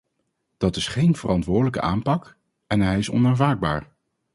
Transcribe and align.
Dat 0.57 0.75
is 0.75 0.87
geen 0.87 1.15
verantwoordelijke 1.15 1.81
aanpak, 1.81 2.37
en 2.67 2.79
hij 2.81 2.97
is 2.97 3.09
onaanvaardbaar. 3.09 3.91